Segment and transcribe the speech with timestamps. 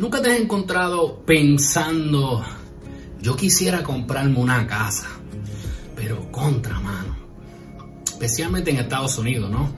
[0.00, 2.42] Nunca te has encontrado pensando,
[3.20, 5.06] yo quisiera comprarme una casa,
[5.94, 7.18] pero contra mano,
[8.06, 9.70] especialmente en Estados Unidos, ¿no?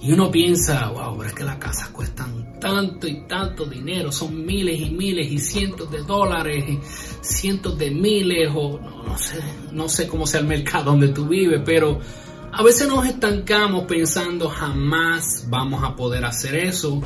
[0.00, 4.44] Y uno piensa, wow, pero es que las casas cuestan tanto y tanto dinero, son
[4.44, 6.64] miles y miles y cientos de dólares,
[7.20, 9.40] cientos de miles, o no, no, sé,
[9.70, 12.00] no sé cómo sea el mercado donde tú vives, pero
[12.52, 17.00] a veces nos estancamos pensando jamás vamos a poder hacer eso.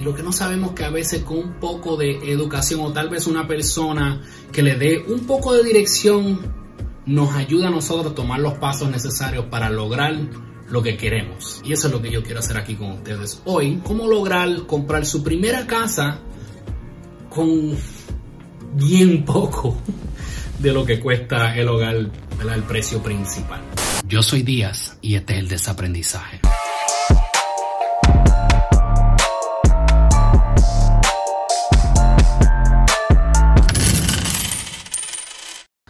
[0.00, 3.26] Lo que no sabemos que a veces con un poco de educación o tal vez
[3.26, 6.40] una persona que le dé un poco de dirección
[7.06, 10.14] nos ayuda a nosotros a tomar los pasos necesarios para lograr
[10.70, 11.60] lo que queremos.
[11.64, 13.80] Y eso es lo que yo quiero hacer aquí con ustedes hoy.
[13.84, 16.20] Cómo lograr comprar su primera casa
[17.28, 17.76] con
[18.74, 19.76] bien poco
[20.58, 23.60] de lo que cuesta el hogar, el precio principal.
[24.06, 26.40] Yo soy Díaz y este es el desaprendizaje.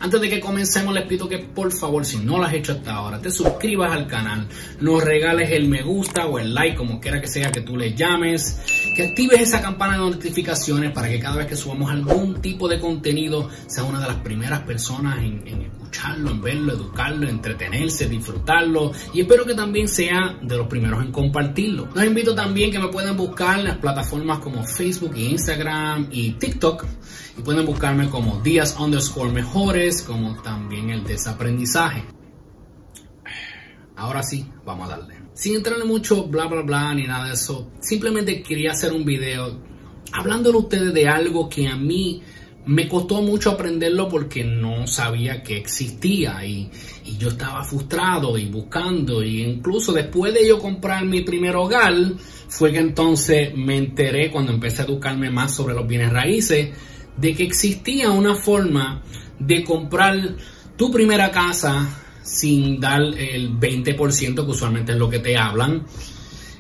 [0.03, 2.95] Antes de que comencemos, les pido que por favor, si no lo has hecho hasta
[2.95, 4.49] ahora, te suscribas al canal,
[4.81, 7.95] nos regales el me gusta o el like, como quiera que sea que tú le
[7.95, 8.61] llames,
[8.97, 12.81] que actives esa campana de notificaciones para que cada vez que subamos algún tipo de
[12.81, 19.21] contenido, sea una de las primeras personas en, escucharlo, en verlo, educarlo, entretenerse, disfrutarlo y
[19.21, 21.89] espero que también sea de los primeros en compartirlo.
[21.95, 26.87] Los invito también que me puedan buscar en las plataformas como Facebook, Instagram y TikTok
[27.39, 32.05] y pueden buscarme como días underscore mejores, como también el desaprendizaje.
[33.97, 35.17] Ahora sí, vamos a darle.
[35.35, 39.05] Sin entrar en mucho bla bla bla ni nada de eso, simplemente quería hacer un
[39.05, 39.61] video
[40.13, 42.23] hablándole a ustedes de algo que a mí
[42.67, 46.71] me costó mucho aprenderlo porque no sabía que existía y,
[47.05, 51.95] y, yo estaba frustrado y buscando y incluso después de yo comprar mi primer hogar
[52.49, 56.71] fue que entonces me enteré cuando empecé a educarme más sobre los bienes raíces
[57.17, 59.03] de que existía una forma
[59.41, 60.17] de comprar
[60.77, 61.89] tu primera casa
[62.23, 65.85] sin dar el 20% que usualmente es lo que te hablan.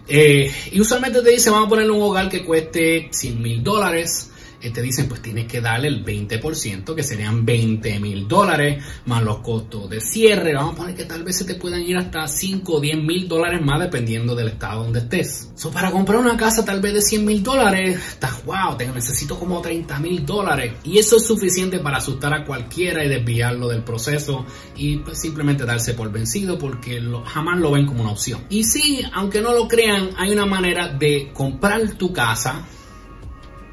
[0.09, 4.33] Eh, y usualmente te dicen, vamos a poner un hogar que cueste 100 mil dólares
[4.69, 9.39] te dicen pues tienes que darle el 20%, que serían 20 mil dólares, más los
[9.39, 10.53] costos de cierre.
[10.55, 13.27] Vamos a poner que tal vez se te puedan ir hasta 5 o 10 mil
[13.27, 15.51] dólares más dependiendo del estado donde estés.
[15.55, 19.39] So, para comprar una casa tal vez de 100 mil dólares, estás wow, te necesito
[19.39, 20.75] como 30 mil dólares.
[20.85, 24.45] Y eso es suficiente para asustar a cualquiera y desviarlo del proceso
[24.77, 28.45] y pues, simplemente darse por vencido porque lo, jamás lo ven como una opción.
[28.51, 32.67] Y sí, aunque no lo crean, hay una manera de comprar tu casa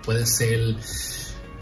[0.07, 0.77] puede ser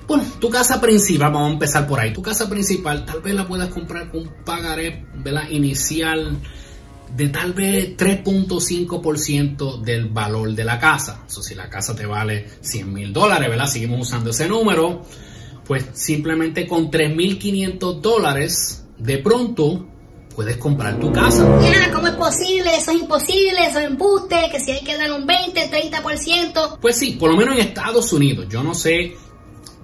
[0.08, 2.14] bueno, tu casa principal, vamos a empezar por ahí.
[2.14, 5.04] Tu casa principal tal vez la puedas comprar con un pagaré
[5.50, 6.38] inicial
[7.16, 11.24] de tal vez 3.5% del valor de la casa.
[11.28, 13.66] Eso si la casa te vale 100 mil dólares, ¿verdad?
[13.66, 15.02] Seguimos usando ese número.
[15.66, 19.88] Pues simplemente con 3.500 dólares, de pronto
[20.36, 21.48] puedes comprar tu casa.
[21.62, 22.76] Ya, ¿cómo es posible?
[22.76, 26.80] Eso es imposible, eso es embuste, que si hay que dar un 20, 30%.
[26.80, 28.48] Pues sí, por lo menos en Estados Unidos.
[28.50, 29.16] Yo no sé,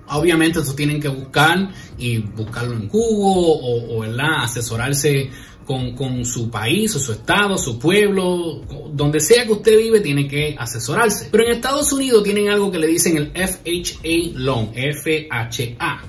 [0.09, 4.43] obviamente eso tienen que buscar y buscarlo en Google o, o ¿verdad?
[4.43, 5.29] asesorarse
[5.65, 10.27] con, con, su país o su estado, su pueblo, donde sea que usted vive, tiene
[10.27, 11.29] que asesorarse.
[11.31, 16.01] Pero en Estados Unidos tienen algo que le dicen el FHA Loan, FHA.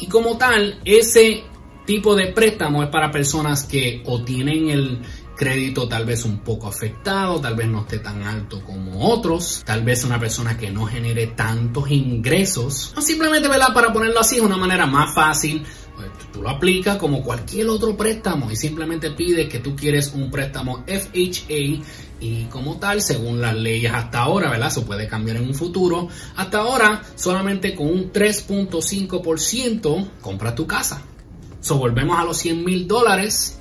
[0.00, 1.42] Y como tal, ese
[1.88, 4.98] tipo de préstamo es para personas que o tienen el
[5.34, 9.82] crédito tal vez un poco afectado, tal vez no esté tan alto como otros, tal
[9.84, 13.72] vez una persona que no genere tantos ingresos, o simplemente, ¿verdad?
[13.72, 15.64] Para ponerlo así, es una manera más fácil.
[15.96, 20.30] Pues, tú lo aplicas como cualquier otro préstamo y simplemente pides que tú quieres un
[20.30, 21.82] préstamo FHA
[22.20, 24.68] y como tal, según las leyes hasta ahora, ¿verdad?
[24.68, 26.08] Eso puede cambiar en un futuro.
[26.36, 31.02] Hasta ahora, solamente con un 3.5% compras tu casa.
[31.60, 33.58] So, volvemos a los 100 mil dólares.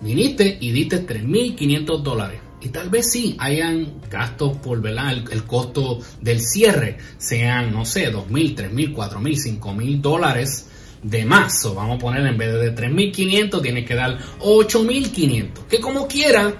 [0.00, 2.40] Viniste y diste 3.500 dólares.
[2.60, 4.84] Y tal vez sí hayan gastos por.
[4.86, 4.98] El,
[5.30, 10.68] el, costo del cierre, sean, no sé, 2.000, 3.000, 4.000, 5.000 dólares
[11.02, 11.64] de más.
[11.66, 15.66] O vamos a poner en vez de 3.500, tienes que dar 8.500.
[15.68, 16.54] Que como quiera,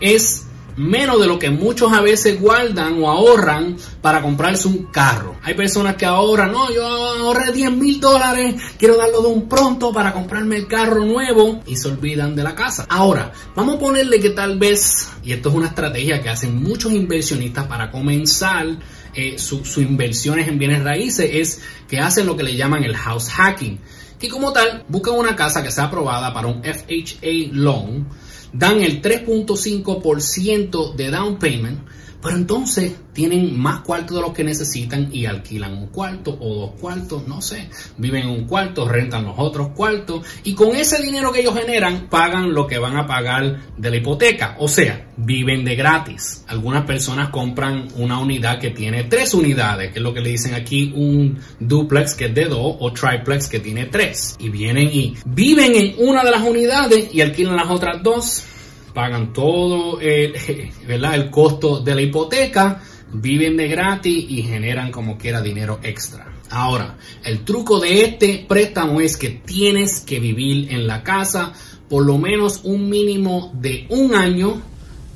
[0.00, 0.47] es
[0.78, 5.36] menos de lo que muchos a veces guardan o ahorran para comprarse un carro.
[5.42, 9.92] Hay personas que ahorran, no, yo ahorré 10 mil dólares, quiero darlo de un pronto
[9.92, 12.86] para comprarme el carro nuevo y se olvidan de la casa.
[12.88, 16.92] Ahora, vamos a ponerle que tal vez, y esto es una estrategia que hacen muchos
[16.92, 18.66] inversionistas para comenzar
[19.14, 22.96] eh, sus su inversiones en bienes raíces, es que hacen lo que le llaman el
[22.96, 23.80] house hacking.
[24.18, 28.06] Que como tal, buscan una casa que sea aprobada para un FHA loan
[28.52, 31.78] dan el 3.5% de down payment
[32.20, 36.70] Pero entonces tienen más cuartos de los que necesitan y alquilan un cuarto o dos
[36.80, 37.68] cuartos, no sé.
[37.96, 42.08] Viven en un cuarto, rentan los otros cuartos y con ese dinero que ellos generan
[42.08, 44.56] pagan lo que van a pagar de la hipoteca.
[44.58, 46.44] O sea, viven de gratis.
[46.48, 50.54] Algunas personas compran una unidad que tiene tres unidades, que es lo que le dicen
[50.54, 54.36] aquí un duplex que es de dos o triplex que tiene tres.
[54.40, 58.44] Y vienen y viven en una de las unidades y alquilan las otras dos
[58.92, 60.34] pagan todo el,
[60.86, 61.14] ¿verdad?
[61.14, 62.82] el costo de la hipoteca,
[63.12, 66.32] viven de gratis y generan como quiera dinero extra.
[66.50, 71.52] Ahora, el truco de este préstamo es que tienes que vivir en la casa
[71.88, 74.62] por lo menos un mínimo de un año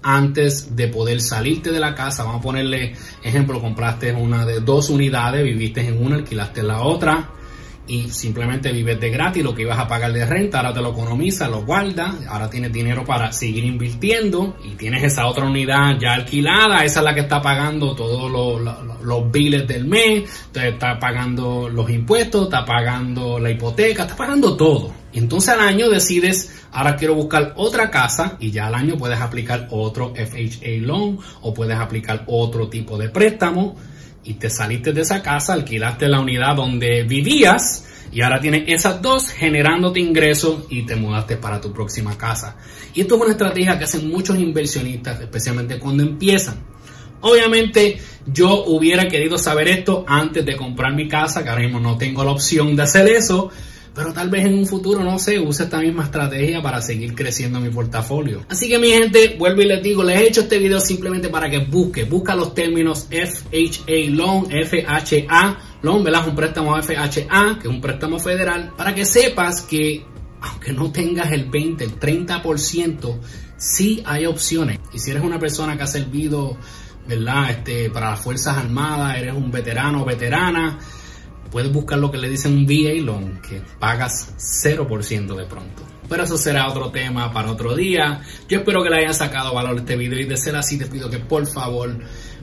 [0.03, 2.25] antes de poder salirte de la casa.
[2.25, 7.31] Vamos a ponerle ejemplo, compraste una de dos unidades, viviste en una, alquilaste la otra
[7.87, 10.93] y simplemente vives de gratis lo que ibas a pagar de renta, ahora te lo
[10.93, 16.15] economizas, lo guardas, ahora tienes dinero para seguir invirtiendo y tienes esa otra unidad ya
[16.15, 20.99] alquilada, esa es la que está pagando todos los, los, biles del mes, te está
[20.99, 24.93] pagando los impuestos, está pagando la hipoteca, está pagando todo.
[25.13, 29.67] Entonces al año decides, ahora quiero buscar otra casa y ya al año puedes aplicar
[29.71, 33.77] otro FHA loan o puedes aplicar otro tipo de préstamo
[34.25, 39.01] y te saliste de esa casa, alquilaste la unidad donde vivías y ahora tienes esas
[39.01, 42.57] dos generándote ingresos y te mudaste para tu próxima casa.
[42.95, 46.63] Y esto es una estrategia que hacen muchos inversionistas, especialmente cuando empiezan.
[47.23, 51.97] Obviamente yo hubiera querido saber esto antes de comprar mi casa, que ahora mismo no
[51.97, 53.51] tengo la opción de hacer eso,
[53.95, 57.61] pero tal vez en un futuro, no sé, use esta misma estrategia para seguir creciendo
[57.61, 58.45] mi portafolio.
[58.49, 61.51] Así que mi gente, vuelvo y les digo, les he hecho este video simplemente para
[61.51, 66.29] que busque, busca los términos FHA Loan, FHA Loan, ¿verdad?
[66.29, 70.05] Un préstamo FHA, que es un préstamo federal, para que sepas que
[70.41, 73.19] aunque no tengas el 20, el 30%,
[73.57, 74.81] sí hay opciones.
[74.93, 76.57] Y si eres una persona que ha servido,
[77.07, 77.51] ¿verdad?
[77.51, 80.79] Este, para las Fuerzas Armadas, eres un veterano o veterana,
[81.53, 84.35] puedes buscar lo que le dicen un VA loan, que pagas
[84.65, 85.83] 0% de pronto.
[86.09, 88.23] Pero eso será otro tema para otro día.
[88.49, 91.09] Yo espero que le hayan sacado valor este video y de ser así te pido
[91.09, 91.97] que por favor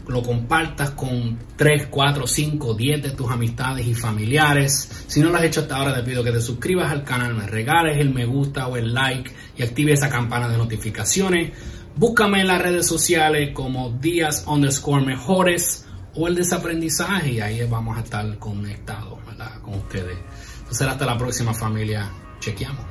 [0.08, 5.04] lo compartas con 3, 4, 5, 10 de tus amistades y familiares.
[5.08, 7.48] Si no lo has hecho hasta ahora te pido que te suscribas al canal, me
[7.48, 11.52] regales el me gusta o el like y active esa campana de notificaciones.
[11.96, 15.86] Búscame en las redes sociales como días underscore mejores
[16.16, 19.20] o el desaprendizaje y ahí vamos a estar conectados
[19.62, 20.18] con ustedes.
[20.60, 22.10] Entonces hasta la próxima familia.
[22.40, 22.86] Chequeamos.